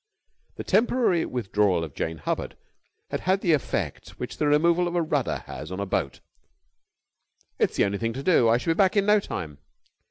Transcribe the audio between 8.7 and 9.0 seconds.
be back